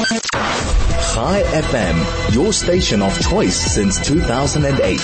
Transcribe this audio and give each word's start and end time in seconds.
Chai 0.00 1.42
FM, 1.42 2.34
your 2.34 2.54
station 2.54 3.02
of 3.02 3.20
choice 3.20 3.54
since 3.54 4.00
2008. 4.06 4.98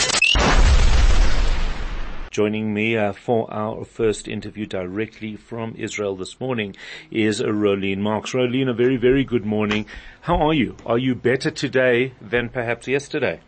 Joining 2.30 2.72
me 2.72 2.96
uh, 2.96 3.12
for 3.12 3.52
our 3.52 3.84
first 3.84 4.26
interview 4.26 4.64
directly 4.64 5.36
from 5.36 5.74
Israel 5.76 6.16
this 6.16 6.40
morning 6.40 6.76
is 7.10 7.42
Rolene 7.42 7.98
Marks. 7.98 8.32
Rolene, 8.32 8.70
a 8.70 8.72
very, 8.72 8.96
very 8.96 9.24
good 9.24 9.44
morning. 9.44 9.84
How 10.22 10.36
are 10.36 10.54
you? 10.54 10.76
Are 10.86 10.96
you 10.96 11.14
better 11.14 11.50
today 11.50 12.14
than 12.22 12.48
perhaps 12.48 12.88
yesterday? 12.88 13.40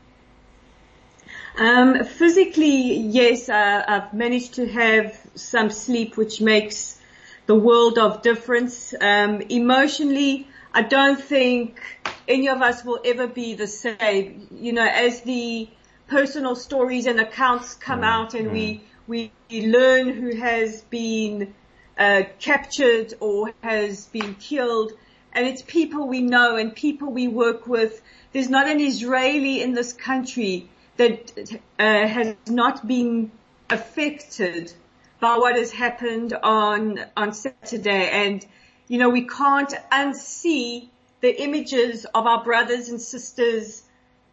Um, 1.58 2.04
physically, 2.04 2.98
yes, 2.98 3.48
uh, 3.48 3.84
I've 3.88 4.12
managed 4.12 4.54
to 4.56 4.68
have 4.68 5.18
some 5.34 5.70
sleep, 5.70 6.18
which 6.18 6.42
makes 6.42 7.00
the 7.46 7.54
world 7.54 7.96
of 7.96 8.20
difference. 8.20 8.92
Um, 9.00 9.40
emotionally, 9.48 10.46
I 10.72 10.82
don't 10.82 11.20
think 11.20 11.80
any 12.26 12.48
of 12.48 12.60
us 12.62 12.84
will 12.84 13.00
ever 13.04 13.26
be 13.26 13.54
the 13.54 13.66
same. 13.66 14.48
You 14.50 14.72
know, 14.72 14.86
as 14.86 15.22
the 15.22 15.68
personal 16.08 16.56
stories 16.56 17.06
and 17.06 17.20
accounts 17.20 17.74
come 17.74 18.00
mm, 18.00 18.06
out 18.06 18.34
and 18.34 18.48
mm. 18.48 18.52
we, 18.52 18.82
we 19.06 19.32
learn 19.50 20.10
who 20.10 20.36
has 20.36 20.82
been 20.82 21.54
uh, 21.98 22.22
captured 22.38 23.14
or 23.20 23.52
has 23.62 24.06
been 24.06 24.34
killed 24.34 24.92
and 25.32 25.46
it's 25.46 25.62
people 25.62 26.08
we 26.08 26.20
know 26.20 26.56
and 26.56 26.74
people 26.74 27.12
we 27.12 27.28
work 27.28 27.66
with. 27.66 28.00
There's 28.32 28.48
not 28.48 28.66
an 28.66 28.80
Israeli 28.80 29.62
in 29.62 29.72
this 29.74 29.92
country 29.92 30.68
that 30.96 31.32
uh, 31.78 32.06
has 32.06 32.34
not 32.48 32.86
been 32.86 33.30
affected 33.70 34.72
by 35.20 35.38
what 35.38 35.56
has 35.56 35.70
happened 35.70 36.32
on 36.32 37.00
on 37.16 37.32
Saturday 37.32 38.08
and 38.10 38.44
you 38.88 38.98
know 38.98 39.10
we 39.10 39.26
can't 39.26 39.72
unsee 39.92 40.88
the 41.20 41.42
images 41.42 42.04
of 42.06 42.26
our 42.26 42.44
brothers 42.44 42.88
and 42.88 43.00
sisters 43.00 43.82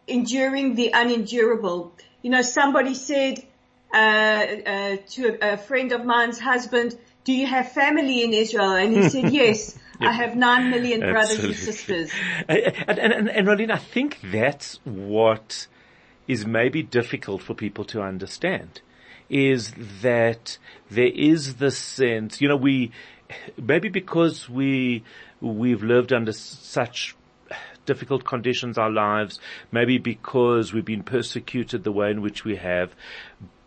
enduring 0.06 0.74
the 0.74 0.90
unendurable. 0.94 1.92
You 2.22 2.30
know, 2.30 2.42
somebody 2.42 2.94
said 2.94 3.42
uh, 3.92 3.96
uh, 3.96 4.96
to 5.10 5.38
a, 5.42 5.54
a, 5.54 5.56
friend 5.56 5.92
of 5.92 6.04
mine's 6.04 6.38
husband, 6.38 6.98
"Do 7.24 7.32
you 7.32 7.46
have 7.46 7.72
family 7.72 8.22
in 8.22 8.32
Israel?" 8.32 8.72
And 8.72 8.94
he 8.94 9.08
said, 9.08 9.32
"Yes, 9.32 9.78
I 10.00 10.12
have 10.12 10.36
nine 10.36 10.70
million 10.70 11.00
brothers 11.00 11.38
Absolutely. 11.38 11.56
and 11.56 11.56
sisters." 11.56 12.10
And, 12.48 12.98
and, 12.98 13.12
and, 13.12 13.30
and 13.30 13.48
Rolene, 13.48 13.70
I 13.70 13.78
think 13.78 14.18
that's 14.22 14.80
what 14.84 15.66
is 16.26 16.44
maybe 16.44 16.82
difficult 16.82 17.42
for 17.42 17.54
people 17.54 17.84
to 17.84 18.02
understand 18.02 18.80
is 19.28 19.72
that 20.02 20.56
there 20.90 21.10
is 21.12 21.56
the 21.56 21.70
sense, 21.70 22.40
you 22.40 22.48
know, 22.48 22.56
we, 22.56 22.92
maybe 23.60 23.88
because 23.88 24.48
we, 24.48 25.04
we've 25.40 25.82
lived 25.82 26.12
under 26.12 26.32
such 26.32 27.16
difficult 27.84 28.24
conditions 28.24 28.76
our 28.76 28.90
lives, 28.90 29.38
maybe 29.72 29.98
because 29.98 30.72
we've 30.72 30.84
been 30.84 31.02
persecuted 31.02 31.84
the 31.84 31.92
way 31.92 32.10
in 32.10 32.20
which 32.20 32.44
we 32.44 32.56
have. 32.56 32.94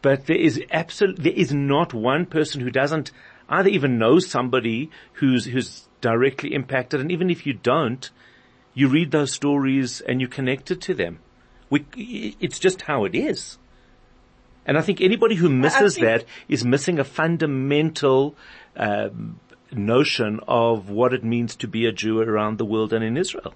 But 0.01 0.27
there 0.27 0.37
is 0.37 0.61
absolutely, 0.71 1.23
there 1.23 1.39
is 1.39 1.53
not 1.53 1.93
one 1.93 2.25
person 2.25 2.61
who 2.61 2.69
doesn't 2.69 3.11
either 3.47 3.69
even 3.69 3.97
know 3.97 4.19
somebody 4.19 4.91
who's, 5.13 5.45
who's 5.45 5.87
directly 6.01 6.53
impacted. 6.53 7.01
And 7.01 7.11
even 7.11 7.29
if 7.29 7.45
you 7.45 7.53
don't, 7.53 8.09
you 8.73 8.87
read 8.87 9.11
those 9.11 9.33
stories 9.33 10.01
and 10.01 10.21
you're 10.21 10.29
connected 10.29 10.81
to 10.83 10.93
them. 10.93 11.19
We, 11.69 12.35
it's 12.39 12.59
just 12.59 12.83
how 12.83 13.05
it 13.05 13.15
is. 13.15 13.57
And 14.65 14.77
I 14.77 14.81
think 14.81 15.01
anybody 15.01 15.35
who 15.35 15.49
misses 15.49 15.95
that 15.95 16.25
is 16.47 16.63
missing 16.63 16.99
a 16.99 17.03
fundamental 17.03 18.35
um, 18.75 19.39
notion 19.71 20.39
of 20.47 20.89
what 20.89 21.13
it 21.13 21.23
means 21.23 21.55
to 21.57 21.67
be 21.67 21.85
a 21.85 21.91
Jew 21.91 22.21
around 22.21 22.57
the 22.57 22.65
world 22.65 22.93
and 22.93 23.03
in 23.03 23.17
Israel. 23.17 23.53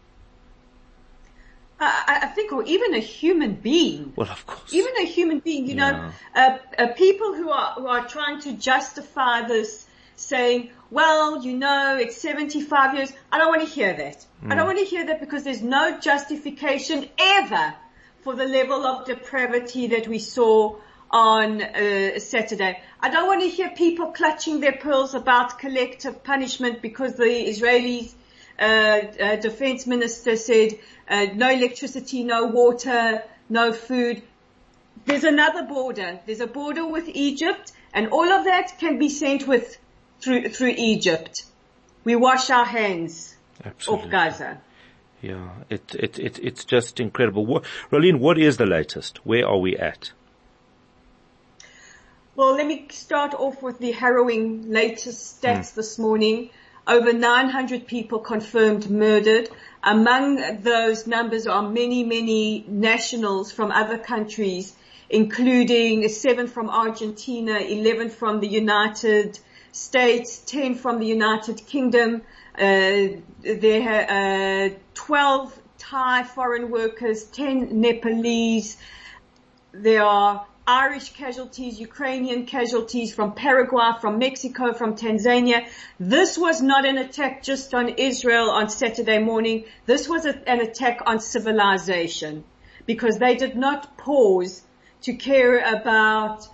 I, 1.79 2.19
I 2.23 2.27
think, 2.27 2.51
or 2.53 2.63
even 2.63 2.93
a 2.93 2.99
human 2.99 3.55
being. 3.55 4.13
Well, 4.15 4.29
of 4.29 4.45
course. 4.45 4.73
Even 4.73 4.93
a 5.01 5.05
human 5.05 5.39
being, 5.39 5.67
you 5.67 5.75
yeah. 5.75 5.91
know, 5.91 6.11
uh, 6.35 6.57
uh, 6.77 6.87
people 6.93 7.33
who 7.33 7.49
are 7.49 7.73
who 7.73 7.87
are 7.87 8.07
trying 8.07 8.39
to 8.41 8.53
justify 8.53 9.47
this, 9.47 9.85
saying, 10.15 10.69
"Well, 10.91 11.43
you 11.43 11.57
know, 11.57 11.97
it's 11.99 12.17
75 12.17 12.95
years." 12.95 13.11
I 13.31 13.37
don't 13.37 13.49
want 13.49 13.67
to 13.67 13.73
hear 13.73 13.93
that. 13.93 14.25
Mm. 14.43 14.51
I 14.51 14.55
don't 14.55 14.59
hmm. 14.59 14.75
want 14.75 14.79
to 14.79 14.85
hear 14.85 15.05
that 15.07 15.19
because 15.19 15.43
there's 15.43 15.61
no 15.61 15.99
justification 15.99 17.09
ever 17.17 17.73
for 18.21 18.35
the 18.35 18.45
level 18.45 18.85
of 18.85 19.05
depravity 19.05 19.87
that 19.87 20.07
we 20.07 20.19
saw 20.19 20.77
on 21.13 21.61
uh, 21.61 22.17
Saturday. 22.19 22.81
I 22.99 23.09
don't 23.09 23.27
want 23.27 23.41
to 23.43 23.47
hear 23.47 23.69
people 23.69 24.07
clutching 24.07 24.59
their 24.59 24.73
pearls 24.73 25.13
about 25.13 25.59
collective 25.59 26.23
punishment 26.23 26.81
because 26.81 27.15
the 27.15 27.31
Israeli 27.31 28.11
uh, 28.59 28.63
uh, 28.63 29.35
defense 29.35 29.85
minister 29.85 30.35
said 30.35 30.79
uh, 31.07 31.27
no 31.35 31.51
electricity, 31.51 32.23
no 32.23 32.47
water, 32.47 33.23
no 33.47 33.73
food. 33.73 34.23
There's 35.05 35.23
another 35.23 35.63
border. 35.63 36.19
There's 36.25 36.39
a 36.39 36.47
border 36.47 36.87
with 36.87 37.07
Egypt, 37.09 37.71
and 37.93 38.07
all 38.07 38.31
of 38.31 38.45
that 38.45 38.79
can 38.79 38.97
be 38.97 39.09
sent 39.09 39.47
with 39.47 39.77
through 40.19 40.49
through 40.49 40.73
Egypt. 40.77 41.45
We 42.03 42.15
wash 42.15 42.49
our 42.49 42.65
hands 42.65 43.35
Absolutely. 43.63 44.05
off 44.05 44.11
Gaza. 44.11 44.61
Yeah, 45.21 45.49
it, 45.69 45.95
it, 45.95 46.19
it, 46.19 46.39
it's 46.39 46.65
just 46.65 46.99
incredible. 46.99 47.45
What, 47.45 47.63
Rolene, 47.91 48.19
what 48.19 48.37
is 48.37 48.57
the 48.57 48.65
latest? 48.65 49.25
Where 49.25 49.47
are 49.47 49.57
we 49.57 49.77
at? 49.77 50.11
Well, 52.35 52.55
let 52.55 52.65
me 52.65 52.87
start 52.89 53.35
off 53.35 53.61
with 53.61 53.77
the 53.77 53.91
harrowing 53.91 54.71
latest 54.71 55.39
stats 55.39 55.73
hmm. 55.73 55.79
this 55.79 55.99
morning. 55.99 56.49
Over 56.87 57.13
900 57.13 57.85
people 57.85 58.19
confirmed 58.19 58.89
murdered. 58.89 59.49
Among 59.83 60.61
those 60.61 61.05
numbers 61.05 61.45
are 61.45 61.61
many, 61.61 62.03
many 62.03 62.65
nationals 62.67 63.51
from 63.51 63.71
other 63.71 63.99
countries, 63.99 64.75
including 65.11 66.09
seven 66.09 66.47
from 66.47 66.71
Argentina, 66.71 67.59
11 67.59 68.09
from 68.09 68.39
the 68.39 68.47
United 68.47 69.37
States, 69.71 70.39
10 70.39 70.73
from 70.73 70.99
the 70.99 71.05
United 71.05 71.67
Kingdom. 71.67 72.23
Uh, 72.57 73.21
there 73.43 74.09
are 74.09 74.65
uh, 74.65 74.69
12 74.95 75.61
Thai 75.77 76.23
foreign 76.23 76.71
workers, 76.71 77.25
10 77.25 77.79
Nepalese. 77.79 78.77
There 79.71 80.03
are 80.03 80.47
Irish 80.65 81.11
casualties, 81.13 81.77
Ukrainian 81.79 82.45
casualties 82.45 83.13
from 83.13 83.33
Paraguay, 83.33 83.91
from 83.99 84.17
Mexico, 84.17 84.71
from 84.71 84.95
Tanzania. 84.95 85.67
This 85.99 86.37
was 86.37 86.61
not 86.61 86.85
an 86.85 86.97
attack 86.97 87.43
just 87.43 87.73
on 87.73 87.89
Israel 87.89 88.49
on 88.49 88.69
Saturday 88.69 89.19
morning. 89.19 89.65
This 89.85 90.07
was 90.07 90.25
a, 90.25 90.49
an 90.49 90.61
attack 90.61 91.01
on 91.05 91.19
civilization 91.19 92.45
because 92.85 93.19
they 93.19 93.35
did 93.35 93.57
not 93.57 93.97
pause 93.97 94.63
to 95.01 95.13
care 95.15 95.59
about 95.59 96.47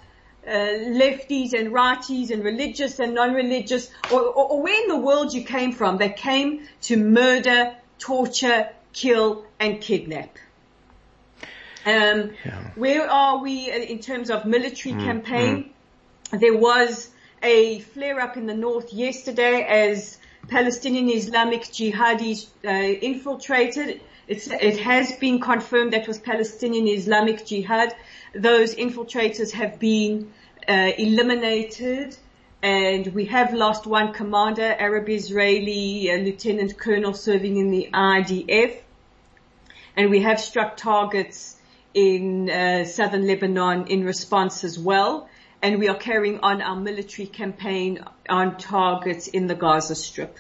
uh, 0.47 0.51
lefties 0.51 1.53
and 1.53 1.71
righties 1.71 2.31
and 2.31 2.43
religious 2.43 2.99
and 2.99 3.13
non-religious 3.13 3.91
or, 4.11 4.21
or, 4.21 4.45
or 4.53 4.63
where 4.63 4.81
in 4.81 4.87
the 4.87 4.97
world 4.97 5.33
you 5.33 5.43
came 5.43 5.71
from. 5.71 5.97
They 5.97 6.09
came 6.09 6.67
to 6.83 6.97
murder, 6.97 7.75
torture, 7.99 8.69
kill 8.91 9.45
and 9.59 9.79
kidnap. 9.79 10.39
Um, 11.85 12.31
yeah. 12.45 12.71
Where 12.75 13.09
are 13.09 13.37
we 13.37 13.71
in 13.71 13.99
terms 13.99 14.29
of 14.29 14.45
military 14.45 14.95
mm, 14.95 15.03
campaign? 15.03 15.71
Mm. 16.31 16.39
There 16.39 16.57
was 16.57 17.09
a 17.41 17.79
flare 17.79 18.19
up 18.19 18.37
in 18.37 18.45
the 18.45 18.53
north 18.53 18.93
yesterday 18.93 19.63
as 19.63 20.17
Palestinian 20.47 21.09
Islamic 21.09 21.61
jihadis 21.61 22.47
uh, 22.65 22.69
infiltrated. 22.69 24.01
It's, 24.27 24.47
it 24.47 24.79
has 24.79 25.13
been 25.13 25.39
confirmed 25.39 25.93
that 25.93 26.07
was 26.07 26.19
Palestinian 26.19 26.87
Islamic 26.87 27.45
Jihad. 27.45 27.95
Those 28.35 28.75
infiltrators 28.75 29.51
have 29.53 29.79
been 29.79 30.31
uh, 30.67 30.91
eliminated 30.97 32.15
and 32.61 33.07
we 33.07 33.25
have 33.25 33.53
lost 33.53 33.87
one 33.87 34.13
commander, 34.13 34.75
Arab 34.77 35.09
Israeli 35.09 36.11
uh, 36.11 36.17
Lieutenant 36.17 36.77
Colonel 36.77 37.13
serving 37.13 37.57
in 37.57 37.71
the 37.71 37.89
IDF. 37.93 38.77
And 39.95 40.09
we 40.09 40.21
have 40.21 40.39
struck 40.39 40.77
targets 40.77 41.55
in 41.93 42.49
uh, 42.49 42.85
southern 42.85 43.25
Lebanon 43.27 43.87
in 43.87 44.03
response 44.03 44.63
as 44.63 44.77
well. 44.77 45.29
And 45.61 45.79
we 45.79 45.89
are 45.89 45.97
carrying 45.97 46.39
on 46.39 46.61
our 46.61 46.75
military 46.75 47.27
campaign 47.27 47.99
on 48.29 48.57
targets 48.57 49.27
in 49.27 49.47
the 49.47 49.55
Gaza 49.55 49.95
Strip. 49.95 50.37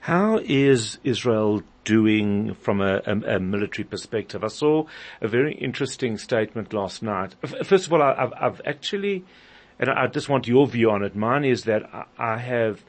How 0.00 0.38
is 0.44 0.98
Israel 1.02 1.62
doing 1.84 2.54
from 2.54 2.82
a, 2.82 3.00
a, 3.06 3.36
a, 3.36 3.40
military 3.40 3.84
perspective? 3.84 4.44
I 4.44 4.48
saw 4.48 4.84
a 5.22 5.28
very 5.28 5.54
interesting 5.54 6.18
statement 6.18 6.74
last 6.74 7.02
night. 7.02 7.36
First 7.64 7.86
of 7.86 7.92
all, 7.94 8.02
I, 8.02 8.14
have 8.14 8.32
I've 8.38 8.60
actually, 8.66 9.24
and 9.78 9.88
I 9.88 10.08
just 10.08 10.28
want 10.28 10.46
your 10.46 10.66
view 10.66 10.90
on 10.90 11.02
it. 11.02 11.16
Mine 11.16 11.44
is 11.44 11.64
that 11.64 11.84
I, 11.94 12.04
I 12.18 12.38
have 12.38 12.84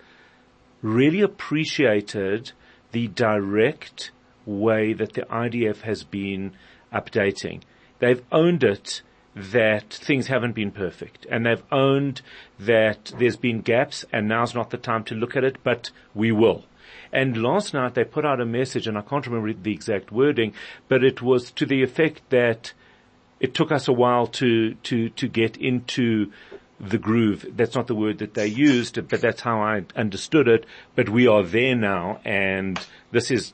really 0.82 1.22
appreciated 1.22 2.52
the 2.92 3.08
direct 3.08 4.12
way 4.46 4.92
that 4.92 5.14
the 5.14 5.22
IDF 5.22 5.82
has 5.82 6.04
been 6.04 6.52
updating 6.92 7.62
they've 8.00 8.24
owned 8.32 8.64
it 8.64 9.02
that 9.36 9.94
things 9.94 10.28
haven't 10.28 10.54
been 10.54 10.72
perfect 10.72 11.26
and 11.30 11.46
they've 11.46 11.64
owned 11.72 12.22
that 12.58 13.12
there's 13.20 13.36
been 13.36 13.60
gaps 13.62 14.06
and 14.12 14.28
now's 14.28 14.56
not 14.56 14.70
the 14.70 14.78
time 14.78 15.04
to 15.04 15.16
look 15.16 15.36
at 15.36 15.44
it, 15.44 15.58
but 15.64 15.92
we 16.14 16.32
will. 16.32 16.64
And 17.12 17.42
last 17.42 17.74
night 17.74 17.94
they 17.96 18.04
put 18.04 18.26
out 18.26 18.42
a 18.42 18.46
message, 18.46 18.88
and 18.88 18.98
I 18.98 19.02
can't 19.02 19.26
remember 19.26 19.54
the 19.54 19.74
exact 19.74 20.12
wording, 20.12 20.54
but 20.88 21.04
it 21.04 21.22
was 21.22 21.52
to 21.52 21.66
the 21.66 21.84
effect 21.84 22.22
that 22.30 22.74
it 23.40 23.54
took 23.54 23.72
us 23.72 23.88
a 23.88 23.94
while 23.94 24.28
to, 24.28 24.74
to, 24.76 25.10
to 25.10 25.28
get 25.28 25.58
into 25.58 26.32
the 26.80 26.98
groove. 26.98 27.46
That's 27.56 27.76
not 27.76 27.88
the 27.88 27.96
word 27.96 28.18
that 28.20 28.34
they 28.34 28.48
used, 28.48 28.96
but 29.08 29.22
that's 29.22 29.42
how 29.42 29.62
I 29.62 29.86
understood 29.96 30.48
it. 30.48 30.66
But 30.96 31.10
we 31.10 31.28
are 31.28 31.44
there 31.44 31.76
now 31.76 32.20
and 32.26 32.80
this 33.12 33.32
is, 33.32 33.54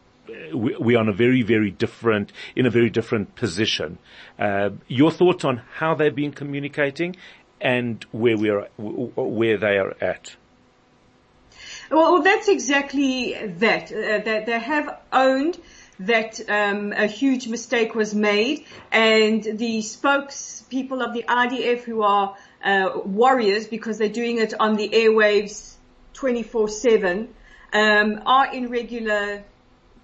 we 0.53 0.95
are 0.95 1.01
in 1.01 1.09
a 1.09 1.13
very, 1.13 1.41
very 1.41 1.71
different, 1.71 2.31
in 2.55 2.65
a 2.65 2.69
very 2.69 2.89
different 2.89 3.35
position. 3.35 3.97
Uh, 4.39 4.71
your 4.87 5.11
thoughts 5.11 5.45
on 5.45 5.57
how 5.75 5.95
they've 5.95 6.15
been 6.15 6.31
communicating 6.31 7.15
and 7.61 8.03
where 8.11 8.37
we 8.37 8.49
are, 8.49 8.67
where 8.77 9.57
they 9.57 9.77
are 9.77 9.95
at? 10.01 10.35
Well, 11.89 12.21
that's 12.21 12.47
exactly 12.47 13.35
that. 13.57 13.91
Uh, 13.91 14.19
that 14.23 14.45
they 14.45 14.59
have 14.59 14.99
owned 15.11 15.59
that 15.99 16.39
um, 16.49 16.93
a 16.93 17.05
huge 17.05 17.47
mistake 17.47 17.93
was 17.93 18.15
made, 18.15 18.65
and 18.91 19.43
the 19.43 19.79
spokespeople 19.79 21.05
of 21.05 21.13
the 21.13 21.23
IDF, 21.23 21.81
who 21.81 22.01
are 22.01 22.35
uh, 22.63 22.89
warriors 23.05 23.67
because 23.67 23.97
they're 23.97 24.09
doing 24.09 24.37
it 24.37 24.53
on 24.59 24.75
the 24.75 24.89
airwaves 24.89 25.75
24/7, 26.13 27.27
um, 27.73 28.21
are 28.25 28.53
in 28.53 28.69
regular 28.69 29.43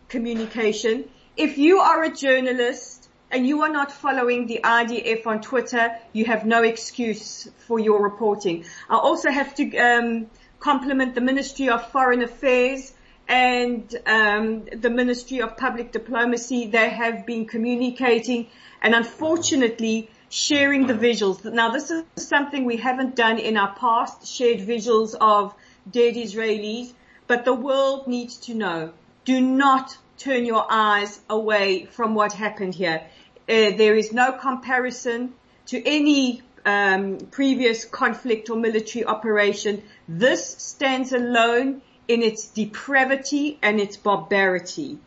communication. 0.10 1.10
If 1.36 1.58
you 1.58 1.80
are 1.80 2.04
a 2.04 2.14
journalist 2.14 3.10
and 3.30 3.46
you 3.46 3.62
are 3.62 3.70
not 3.70 3.92
following 3.92 4.48
the 4.48 4.62
IDF 4.64 5.28
on 5.28 5.42
Twitter, 5.42 5.96
you 6.14 6.26
have 6.26 6.46
no 6.46 6.64
excuse 6.64 7.50
for 7.68 7.80
your 7.80 8.02
reporting. 8.02 8.66
I 8.90 8.96
also 8.96 9.30
have 9.30 9.54
to 9.56 9.78
um, 9.78 10.28
compliment 10.60 11.16
the 11.16 11.22
Ministry 11.22 11.70
of 11.70 11.92
Foreign 11.92 12.24
Affairs 12.24 12.94
and 13.28 13.94
um, 14.06 14.66
the 14.66 14.90
Ministry 14.90 15.42
of 15.42 15.58
Public 15.58 15.92
Diplomacy. 15.92 16.68
They 16.68 16.90
have 16.90 17.26
been 17.26 17.46
communicating, 17.46 18.48
and 18.82 18.96
unfortunately, 18.96 20.10
sharing 20.30 20.88
the 20.88 20.94
visuals. 20.94 21.44
Now, 21.52 21.72
this 21.72 21.92
is 21.92 22.04
something 22.16 22.64
we 22.66 22.78
haven't 22.78 23.16
done 23.16 23.38
in 23.38 23.58
our 23.58 23.76
past, 23.76 24.26
shared 24.28 24.60
visuals 24.60 25.16
of 25.20 25.54
dead 25.90 26.16
Israelis, 26.16 26.94
but 27.28 27.44
the 27.44 27.54
world 27.54 28.08
needs 28.08 28.38
to 28.38 28.54
know. 28.54 28.94
Do 29.28 29.42
not 29.42 29.98
turn 30.18 30.46
your 30.46 30.66
eyes 30.70 31.20
away 31.30 31.84
from 31.84 32.16
what 32.16 32.32
happened 32.32 32.74
here. 32.74 33.02
Uh, 33.50 33.76
there 33.76 33.94
is 33.94 34.14
no 34.14 34.32
comparison 34.32 35.34
to 35.66 35.86
any 35.86 36.42
um, 36.66 37.18
previous 37.30 37.84
conflict 37.84 38.50
or 38.50 38.56
military 38.56 39.04
operation. 39.04 39.84
This 40.08 40.48
stands 40.48 41.12
alone 41.12 41.82
in 42.08 42.24
its 42.24 42.48
depravity 42.48 43.60
and 43.62 43.82
its 43.82 43.98
barbarity. 43.98 44.98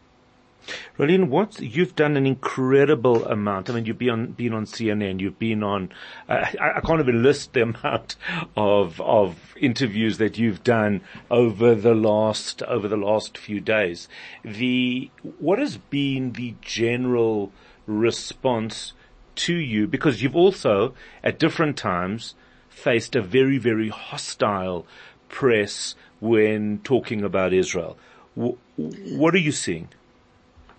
Rolene, 0.98 1.28
what 1.28 1.60
you've 1.60 1.96
done 1.96 2.16
an 2.16 2.26
incredible 2.26 3.24
amount. 3.26 3.70
I 3.70 3.74
mean, 3.74 3.86
you've 3.86 3.98
been 3.98 4.10
on 4.10 4.26
been 4.32 4.52
on 4.52 4.66
CNN, 4.66 5.20
you've 5.20 5.38
been 5.38 5.62
on. 5.62 5.90
Uh, 6.28 6.46
I, 6.60 6.78
I, 6.78 6.80
can't 6.80 7.00
even 7.00 7.22
list 7.22 7.52
the 7.52 7.62
amount 7.62 8.16
of 8.56 9.00
of 9.00 9.54
interviews 9.56 10.18
that 10.18 10.38
you've 10.38 10.62
done 10.62 11.00
over 11.30 11.74
the 11.74 11.94
last 11.94 12.62
over 12.64 12.88
the 12.88 12.96
last 12.96 13.38
few 13.38 13.60
days. 13.60 14.08
The 14.44 15.10
what 15.38 15.58
has 15.58 15.78
been 15.78 16.32
the 16.32 16.54
general 16.60 17.52
response 17.86 18.92
to 19.36 19.54
you? 19.54 19.86
Because 19.86 20.22
you've 20.22 20.36
also 20.36 20.94
at 21.24 21.38
different 21.38 21.76
times 21.76 22.34
faced 22.68 23.16
a 23.16 23.22
very 23.22 23.58
very 23.58 23.88
hostile 23.88 24.86
press 25.28 25.94
when 26.20 26.80
talking 26.84 27.22
about 27.22 27.52
Israel. 27.52 27.96
W- 28.36 28.58
what 28.76 29.34
are 29.34 29.38
you 29.38 29.52
seeing? 29.52 29.88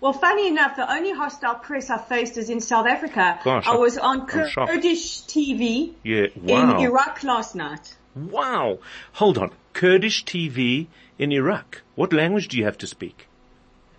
Well, 0.02 0.12
funny 0.12 0.48
enough, 0.48 0.74
the 0.74 0.92
only 0.92 1.12
hostile 1.12 1.54
press 1.54 1.88
I 1.88 1.96
faced 1.96 2.36
is 2.36 2.50
in 2.50 2.60
South 2.60 2.88
Africa. 2.88 3.38
Gosh, 3.44 3.68
I 3.68 3.76
was 3.76 3.96
on 3.96 4.26
Kurdish 4.26 5.22
TV 5.22 5.92
yeah, 6.02 6.26
wow. 6.34 6.76
in 6.76 6.84
Iraq 6.86 7.22
last 7.22 7.54
night. 7.54 7.96
Wow. 8.16 8.80
Hold 9.12 9.38
on. 9.38 9.52
Kurdish 9.72 10.24
TV 10.24 10.88
in 11.20 11.30
Iraq. 11.30 11.82
What 11.94 12.12
language 12.12 12.48
do 12.48 12.58
you 12.58 12.64
have 12.64 12.78
to 12.78 12.88
speak? 12.88 13.28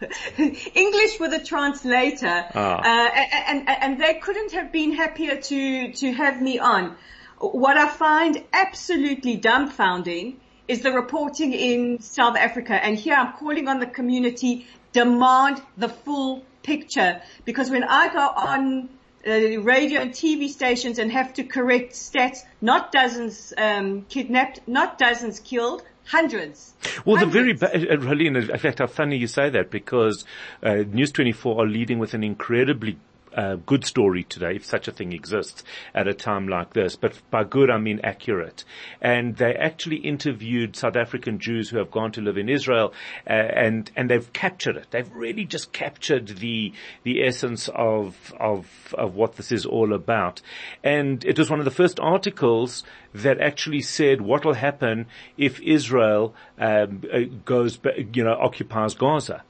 English 0.38 1.22
with 1.22 1.32
a 1.32 1.42
translator. 1.42 2.48
Ah. 2.54 2.80
Uh, 2.80 3.10
and, 3.16 3.70
and, 3.70 3.70
and 3.70 4.02
they 4.02 4.16
couldn't 4.16 4.52
have 4.52 4.74
been 4.74 4.92
happier 4.92 5.38
to, 5.38 5.94
to 5.94 6.12
have 6.12 6.42
me 6.42 6.60
on. 6.60 6.98
What 7.40 7.78
I 7.78 7.88
find 7.88 8.44
absolutely 8.52 9.38
dumbfounding 9.38 10.36
is 10.68 10.82
the 10.82 10.92
reporting 10.92 11.54
in 11.54 12.02
South 12.02 12.36
Africa. 12.36 12.74
And 12.74 12.98
here 12.98 13.16
I'm 13.16 13.32
calling 13.32 13.70
on 13.70 13.80
the 13.80 13.88
community 13.88 14.68
demand 14.94 15.62
the 15.78 15.90
full 15.90 16.44
picture 16.64 17.22
because 17.46 17.70
when 17.70 17.84
I 17.84 18.12
go 18.14 18.20
on 18.20 18.90
uh, 19.26 19.32
radio 19.62 20.02
and 20.02 20.12
TV 20.12 20.50
stations 20.50 21.00
and 21.00 21.12
have 21.12 21.34
to 21.34 21.44
correct 21.44 21.94
stats, 21.94 22.40
not 22.62 22.92
dozens 22.92 23.54
um, 23.58 24.04
kidnapped, 24.10 24.62
not 24.68 24.98
dozens 24.98 25.40
killed, 25.40 25.84
hundreds. 26.06 26.74
Well, 27.06 27.18
hundreds. 27.18 27.60
the 27.60 27.70
very, 27.70 27.88
ba- 27.88 27.94
uh, 27.94 27.98
really, 27.98 28.28
in 28.28 28.58
fact, 28.58 28.80
how 28.80 28.88
funny 28.88 29.18
you 29.18 29.28
say 29.28 29.50
that 29.50 29.72
because 29.72 30.26
uh, 30.62 30.84
News 30.92 31.12
24 31.12 31.64
are 31.64 31.68
leading 31.68 32.00
with 32.00 32.14
an 32.14 32.24
incredibly 32.24 32.98
uh, 33.36 33.56
good 33.56 33.86
story 33.86 34.24
today, 34.24 34.56
if 34.56 34.66
such 34.66 34.88
a 34.88 34.92
thing 34.92 35.14
exists 35.14 35.64
at 35.94 36.08
a 36.08 36.14
time 36.14 36.48
like 36.48 36.74
this. 36.74 36.96
But 36.96 37.20
by 37.32 37.44
good, 37.44 37.70
I 37.70 37.78
mean 37.78 38.00
accurate. 38.04 38.64
And 39.02 39.36
they 39.36 39.54
actually 39.56 39.98
interviewed 39.98 40.76
South 40.76 40.96
African 40.96 41.40
Jews 41.40 41.70
who 41.70 41.78
have 41.78 41.92
gone 41.92 42.12
to 42.14 42.22
live 42.22 42.38
in 42.38 42.50
Israel, 42.50 42.94
uh, 43.28 43.34
and 43.34 43.92
and 43.96 44.10
they've 44.10 44.32
captured 44.34 44.78
it. 44.78 44.88
They've 44.92 45.12
really 45.14 45.46
just 45.46 45.72
captured 45.72 46.28
the 46.28 46.74
the 47.04 47.24
essence 47.24 47.70
of 47.74 48.34
of 48.40 48.94
of 48.98 49.16
what 49.16 49.36
this 49.36 49.52
is 49.52 49.66
all 49.66 49.94
about. 49.94 50.42
And 50.84 51.24
it 51.26 51.38
was 51.38 51.50
one 51.50 51.60
of 51.60 51.66
the 51.66 51.72
first 51.72 52.00
articles 52.00 52.84
that 53.14 53.40
actually 53.40 53.82
said 53.82 54.22
what 54.22 54.46
will 54.46 54.54
happen 54.54 55.08
if 55.38 55.60
Israel 55.62 56.36
um, 56.58 57.04
uh, 57.12 57.20
goes, 57.46 57.80
you 58.14 58.24
know, 58.24 58.38
occupies 58.40 58.96
Gaza 58.96 59.44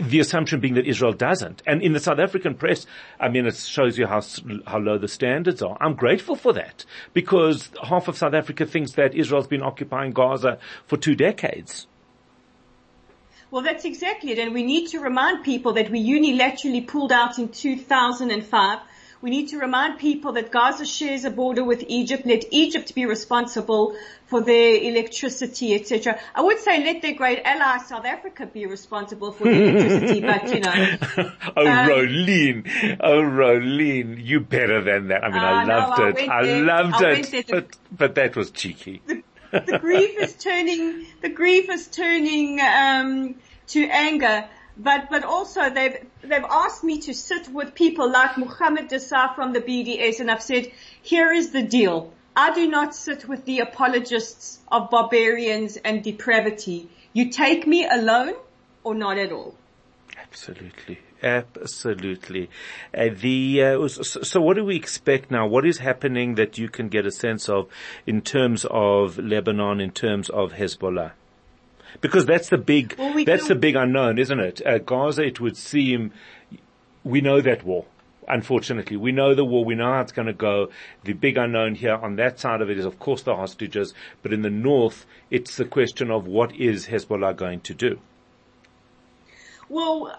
the 0.00 0.20
assumption 0.20 0.60
being 0.60 0.74
that 0.74 0.86
Israel 0.86 1.12
doesn't. 1.12 1.62
And 1.66 1.82
in 1.82 1.92
the 1.92 2.00
South 2.00 2.18
African 2.18 2.54
press, 2.54 2.86
I 3.18 3.28
mean, 3.28 3.46
it 3.46 3.56
shows 3.56 3.98
you 3.98 4.06
how, 4.06 4.22
how 4.66 4.78
low 4.78 4.98
the 4.98 5.08
standards 5.08 5.62
are. 5.62 5.76
I'm 5.80 5.94
grateful 5.94 6.36
for 6.36 6.52
that 6.54 6.84
because 7.12 7.70
half 7.82 8.08
of 8.08 8.16
South 8.16 8.34
Africa 8.34 8.66
thinks 8.66 8.92
that 8.92 9.14
Israel's 9.14 9.46
been 9.46 9.62
occupying 9.62 10.12
Gaza 10.12 10.58
for 10.86 10.96
two 10.96 11.14
decades. 11.14 11.86
Well, 13.50 13.62
that's 13.62 13.84
exactly 13.84 14.32
it. 14.32 14.38
And 14.38 14.54
we 14.54 14.62
need 14.62 14.88
to 14.88 15.00
remind 15.00 15.44
people 15.44 15.74
that 15.74 15.90
we 15.90 16.02
unilaterally 16.02 16.86
pulled 16.86 17.12
out 17.12 17.38
in 17.38 17.48
2005 17.48 18.78
we 19.22 19.30
need 19.30 19.48
to 19.50 19.58
remind 19.58 20.00
people 20.00 20.32
that 20.32 20.50
Gaza 20.50 20.84
shares 20.84 21.24
a 21.24 21.30
border 21.30 21.62
with 21.62 21.84
Egypt. 21.86 22.26
Let 22.26 22.44
Egypt 22.50 22.92
be 22.94 23.06
responsible 23.06 23.96
for 24.26 24.40
their 24.40 24.74
electricity, 24.82 25.74
etc. 25.74 26.18
I 26.34 26.42
would 26.42 26.58
say 26.58 26.84
let 26.84 27.02
their 27.02 27.14
great 27.14 27.40
ally 27.44 27.78
South 27.84 28.04
Africa 28.04 28.46
be 28.46 28.66
responsible 28.66 29.30
for 29.30 29.44
the 29.44 29.62
electricity, 29.62 30.20
but 30.32 30.52
you 30.52 30.60
know. 30.60 30.96
oh, 31.56 31.66
um, 31.66 31.88
Rolene, 31.88 32.96
oh, 33.00 33.22
Rolene, 33.22 34.22
you 34.22 34.40
better 34.40 34.82
than 34.82 35.08
that. 35.08 35.22
I 35.22 35.28
mean, 35.28 35.38
uh, 35.38 35.46
I 35.46 35.64
loved 35.64 35.98
no, 35.98 36.06
it. 36.08 36.28
I, 36.28 36.38
I 36.38 36.42
loved 36.42 36.94
I 37.04 37.10
it, 37.12 37.46
but, 37.48 37.76
but 37.92 38.14
that 38.16 38.34
was 38.34 38.50
cheeky. 38.50 39.02
The, 39.06 39.22
the 39.52 39.78
grief 39.78 40.18
is 40.18 40.34
turning. 40.34 41.06
The 41.20 41.28
grief 41.28 41.68
is 41.70 41.86
turning 41.86 42.60
um, 42.60 43.36
to 43.68 43.84
anger 43.84 44.48
but 44.76 45.10
but 45.10 45.24
also 45.24 45.70
they've 45.70 45.98
they've 46.22 46.44
asked 46.48 46.84
me 46.84 47.00
to 47.00 47.14
sit 47.14 47.48
with 47.48 47.74
people 47.74 48.10
like 48.10 48.38
Muhammad 48.38 48.88
Desai 48.88 49.34
from 49.34 49.52
the 49.52 49.60
BDS, 49.60 50.20
and 50.20 50.30
I've 50.30 50.42
said, 50.42 50.70
here 51.02 51.32
is 51.32 51.50
the 51.50 51.62
deal. 51.62 52.12
I 52.34 52.54
do 52.54 52.66
not 52.68 52.94
sit 52.94 53.28
with 53.28 53.44
the 53.44 53.60
apologists 53.60 54.58
of 54.70 54.88
barbarians 54.88 55.76
and 55.76 56.02
depravity. 56.02 56.88
You 57.12 57.30
take 57.30 57.66
me 57.66 57.86
alone 57.86 58.34
or 58.82 58.94
not 58.94 59.18
at 59.18 59.32
all. 59.32 59.54
Absolutely. 60.16 60.98
Absolutely. 61.22 62.50
Uh, 62.92 63.10
the 63.14 63.62
uh, 63.62 63.88
so, 63.88 64.22
so, 64.22 64.40
what 64.40 64.56
do 64.56 64.64
we 64.64 64.74
expect 64.74 65.30
now? 65.30 65.46
What 65.46 65.64
is 65.64 65.78
happening 65.78 66.34
that 66.34 66.58
you 66.58 66.68
can 66.68 66.88
get 66.88 67.06
a 67.06 67.12
sense 67.12 67.48
of 67.48 67.68
in 68.06 68.22
terms 68.22 68.66
of 68.68 69.18
Lebanon, 69.18 69.80
in 69.80 69.92
terms 69.92 70.30
of 70.30 70.54
Hezbollah? 70.54 71.12
Because 72.00 72.26
that's 72.26 72.48
the 72.48 72.58
big, 72.58 72.94
well, 72.98 73.14
we 73.14 73.24
that's 73.24 73.48
the 73.48 73.54
big 73.54 73.76
unknown, 73.76 74.18
isn't 74.18 74.40
it? 74.40 74.64
Uh, 74.64 74.78
Gaza, 74.78 75.22
it 75.22 75.40
would 75.40 75.56
seem, 75.56 76.12
we 77.04 77.20
know 77.20 77.40
that 77.40 77.64
war. 77.64 77.84
Unfortunately, 78.28 78.96
we 78.96 79.12
know 79.12 79.34
the 79.34 79.44
war. 79.44 79.64
We 79.64 79.74
know 79.74 79.92
how 79.92 80.00
it's 80.00 80.12
going 80.12 80.26
to 80.26 80.32
go. 80.32 80.70
The 81.04 81.12
big 81.12 81.36
unknown 81.36 81.74
here 81.74 81.96
on 81.96 82.16
that 82.16 82.38
side 82.38 82.60
of 82.60 82.70
it 82.70 82.78
is, 82.78 82.84
of 82.84 82.98
course, 82.98 83.22
the 83.22 83.34
hostages. 83.34 83.94
But 84.22 84.32
in 84.32 84.42
the 84.42 84.50
north, 84.50 85.06
it's 85.30 85.56
the 85.56 85.64
question 85.64 86.10
of 86.10 86.26
what 86.26 86.54
is 86.54 86.86
Hezbollah 86.86 87.36
going 87.36 87.60
to 87.62 87.74
do? 87.74 87.98
Well, 89.68 90.16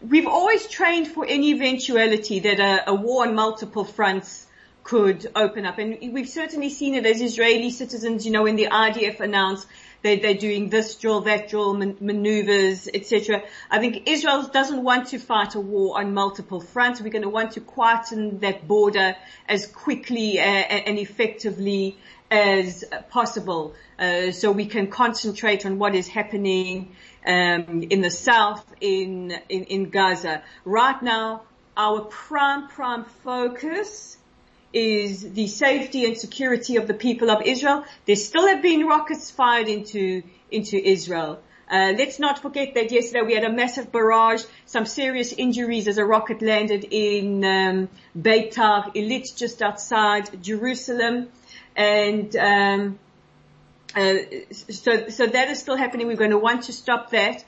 we've 0.00 0.26
always 0.26 0.66
trained 0.68 1.08
for 1.08 1.26
any 1.26 1.50
eventuality 1.52 2.40
that 2.40 2.60
a, 2.60 2.90
a 2.90 2.94
war 2.94 3.26
on 3.26 3.34
multiple 3.34 3.84
fronts 3.84 4.46
could 4.86 5.26
open 5.34 5.66
up. 5.66 5.78
And 5.78 5.98
we've 6.12 6.28
certainly 6.28 6.70
seen 6.70 6.94
it 6.94 7.04
as 7.04 7.20
Israeli 7.20 7.70
citizens, 7.70 8.24
you 8.24 8.32
know, 8.32 8.44
when 8.44 8.56
the 8.56 8.68
IDF 8.68 9.20
announced 9.20 9.66
They, 10.02 10.18
they're 10.18 10.34
doing 10.34 10.68
this 10.68 10.94
drill, 10.96 11.22
that 11.22 11.48
drill, 11.48 11.74
man, 11.74 11.96
maneuvers, 12.00 12.88
etc. 12.92 13.42
I 13.70 13.78
think 13.78 14.08
Israel 14.08 14.42
doesn't 14.42 14.82
want 14.82 15.08
to 15.08 15.18
fight 15.18 15.54
a 15.54 15.60
war 15.60 15.98
on 15.98 16.14
multiple 16.14 16.60
fronts. 16.60 17.00
We're 17.00 17.10
going 17.10 17.22
to 17.22 17.28
want 17.28 17.52
to 17.52 17.60
quieten 17.60 18.40
that 18.40 18.66
border 18.68 19.16
as 19.48 19.66
quickly 19.66 20.38
uh, 20.38 20.42
and 20.42 20.98
effectively 20.98 21.96
as 22.30 22.84
possible, 23.10 23.74
uh, 23.98 24.32
so 24.32 24.50
we 24.50 24.66
can 24.66 24.88
concentrate 24.88 25.64
on 25.64 25.78
what 25.78 25.94
is 25.94 26.08
happening 26.08 26.94
um, 27.24 27.84
in 27.88 28.00
the 28.00 28.10
south 28.10 28.64
in, 28.80 29.30
in 29.48 29.64
in 29.64 29.90
Gaza. 29.90 30.42
Right 30.64 31.00
now, 31.02 31.42
our 31.76 32.00
prime 32.00 32.68
prime 32.68 33.04
focus 33.24 34.16
is 34.76 35.32
the 35.32 35.46
safety 35.46 36.04
and 36.04 36.18
security 36.18 36.76
of 36.76 36.86
the 36.86 36.92
people 36.92 37.30
of 37.30 37.40
Israel. 37.42 37.84
There 38.04 38.14
still 38.14 38.46
have 38.46 38.60
been 38.60 38.86
rockets 38.86 39.30
fired 39.30 39.68
into 39.68 40.22
into 40.50 40.76
Israel. 40.76 41.40
Uh, 41.68 41.94
let's 41.98 42.18
not 42.20 42.38
forget 42.40 42.74
that 42.74 42.92
yesterday 42.92 43.22
we 43.22 43.34
had 43.34 43.42
a 43.42 43.50
massive 43.50 43.90
barrage, 43.90 44.44
some 44.66 44.84
serious 44.84 45.32
injuries 45.32 45.88
as 45.88 45.98
a 45.98 46.04
rocket 46.04 46.40
landed 46.42 46.86
in 46.90 47.44
um, 47.44 47.88
Beitar 48.16 48.94
Illit, 48.94 49.34
just 49.34 49.62
outside 49.62 50.42
Jerusalem, 50.42 51.28
and 51.74 52.36
um, 52.36 52.98
uh, 53.96 54.14
so 54.52 55.08
so 55.08 55.26
that 55.26 55.48
is 55.48 55.58
still 55.58 55.76
happening. 55.76 56.06
We're 56.06 56.22
going 56.24 56.38
to 56.38 56.44
want 56.50 56.64
to 56.64 56.72
stop 56.72 57.10
that 57.12 57.44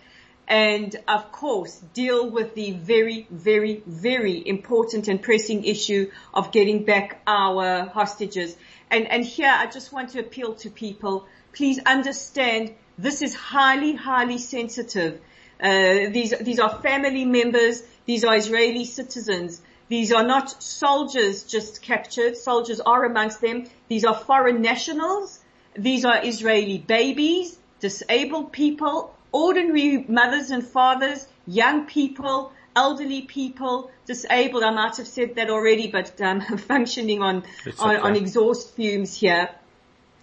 and 0.49 0.97
of 1.07 1.31
course 1.31 1.79
deal 1.93 2.31
with 2.31 2.55
the 2.55 2.73
very, 2.73 3.27
very, 3.31 3.83
very 3.87 4.43
important 4.49 5.07
and 5.07 5.23
pressing 5.23 5.63
issue 5.65 6.11
of 6.33 6.51
getting 6.51 6.85
back 6.85 7.21
our 7.27 7.85
hostages. 7.87 8.57
And, 8.91 9.07
and 9.07 9.25
here 9.25 9.55
I 9.55 9.67
just 9.67 9.93
want 9.93 10.11
to 10.11 10.21
appeal 10.21 10.55
to 10.55 10.71
people, 10.71 11.27
please 11.53 11.79
understand 11.85 12.75
this 12.97 13.21
is 13.21 13.35
highly, 13.35 13.95
highly 13.95 14.39
sensitive. 14.39 15.21
Uh, 15.61 16.09
these, 16.11 16.37
these 16.39 16.59
are 16.59 16.81
family 16.81 17.27
members, 17.27 17.83
these 18.07 18.25
are 18.25 18.35
Israeli 18.35 18.87
citizens. 18.87 19.61
These 19.89 20.13
are 20.13 20.25
not 20.25 20.63
soldiers 20.63 21.45
just 21.45 21.81
captured. 21.81 22.37
Soldiers 22.37 22.81
are 22.81 23.05
amongst 23.05 23.41
them. 23.41 23.65
These 23.89 24.05
are 24.05 24.15
foreign 24.15 24.61
nationals. 24.61 25.41
These 25.75 26.05
are 26.05 26.25
Israeli 26.25 26.79
babies, 26.79 27.59
disabled 27.81 28.53
people, 28.53 29.15
ordinary 29.33 30.05
mothers 30.09 30.51
and 30.51 30.67
fathers, 30.67 31.27
young 31.47 31.87
people, 31.87 32.53
elderly 32.75 33.23
people, 33.23 33.91
disabled. 34.07 34.63
I 34.63 34.71
might 34.71 34.97
have 34.97 35.09
said 35.09 35.35
that 35.37 35.51
already, 35.51 35.89
but 35.89 36.21
um, 36.21 36.41
functioning 36.59 37.23
on, 37.23 37.45
on, 37.79 37.97
on 37.97 38.17
exhaust 38.17 38.75
fumes 38.75 39.19
here. 39.19 39.51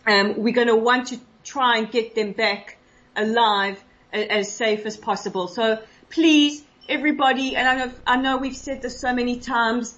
Um, 0.08 0.36
we're 0.38 0.54
going 0.54 0.68
to 0.68 0.76
want 0.76 1.08
to 1.08 1.20
try 1.44 1.78
and 1.78 1.92
get 1.92 2.16
them 2.16 2.32
back 2.32 2.78
alive 3.16 3.84
as 4.14 4.52
safe 4.52 4.86
as 4.86 4.98
possible. 4.98 5.48
So 5.48 5.82
please, 6.10 6.64
everybody, 6.88 7.56
and 7.56 7.68
I 7.68 7.76
know, 7.76 7.92
I 8.08 8.18
know 8.18 8.38
we've 8.38 8.56
said 8.56 8.82
this 8.82 9.00
so 9.00 9.14
many 9.14 9.40
times, 9.40 9.98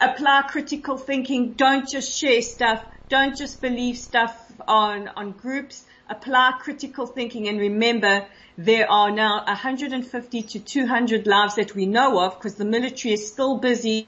apply 0.00 0.42
critical 0.48 0.96
thinking. 0.96 1.52
Don't 1.52 1.88
just 1.88 2.18
share 2.18 2.42
stuff. 2.42 2.84
Don't 3.08 3.36
just 3.36 3.60
believe 3.60 3.98
stuff 3.98 4.52
on, 4.66 5.08
on 5.08 5.32
groups 5.32 5.84
apply 6.12 6.52
critical 6.60 7.06
thinking 7.06 7.48
and 7.48 7.58
remember 7.58 8.26
there 8.58 8.90
are 8.90 9.10
now 9.10 9.42
150 9.46 10.42
to 10.42 10.58
200 10.60 11.26
lives 11.26 11.54
that 11.54 11.74
we 11.74 11.86
know 11.86 12.20
of 12.20 12.38
because 12.38 12.56
the 12.56 12.66
military 12.66 13.14
is 13.14 13.26
still 13.32 13.56
busy 13.56 14.06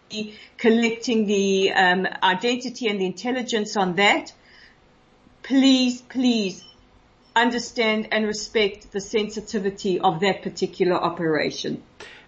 collecting 0.58 1.26
the 1.26 1.72
um, 1.72 2.06
identity 2.22 2.88
and 2.88 3.00
the 3.00 3.06
intelligence 3.06 3.74
on 3.76 3.96
that. 3.96 4.32
Please, 5.42 6.02
please 6.02 6.62
understand 7.34 8.08
and 8.12 8.26
respect 8.26 8.92
the 8.92 9.00
sensitivity 9.00 9.98
of 9.98 10.20
that 10.20 10.42
particular 10.42 10.96
operation. 10.96 11.82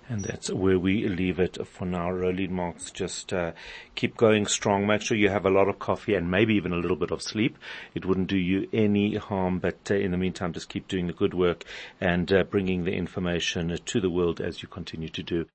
And 0.09 0.23
that's 0.23 0.51
where 0.51 0.79
we 0.79 1.09
leave 1.09 1.41
it 1.41 1.59
for 1.67 1.85
now. 1.85 2.11
Rolene 2.11 2.51
Marks, 2.51 2.93
just 2.93 3.33
uh, 3.33 3.53
keep 3.97 4.17
going 4.17 4.47
strong. 4.47 4.87
Make 4.87 5.03
sure 5.03 5.17
you 5.17 5.31
have 5.31 5.45
a 5.45 5.51
lot 5.51 5.69
of 5.69 5.81
coffee 5.81 6.15
and 6.15 6.31
maybe 6.31 6.55
even 6.55 6.73
a 6.73 6.77
little 6.77 6.97
bit 6.97 7.11
of 7.11 7.23
sleep. 7.23 7.59
It 7.93 8.07
wouldn't 8.07 8.29
do 8.29 8.37
you 8.37 8.69
any 8.73 9.17
harm, 9.17 9.59
but 9.59 9.91
uh, 9.91 9.95
in 9.95 10.13
the 10.13 10.17
meantime, 10.17 10.53
just 10.53 10.69
keep 10.69 10.87
doing 10.87 11.09
the 11.09 11.13
good 11.13 11.35
work 11.35 11.65
and 12.01 12.33
uh, 12.33 12.45
bringing 12.45 12.85
the 12.85 12.93
information 12.93 13.77
to 13.85 14.01
the 14.01 14.11
world 14.11 14.41
as 14.41 14.63
you 14.63 14.69
continue 14.69 15.09
to 15.09 15.23
do. 15.25 15.45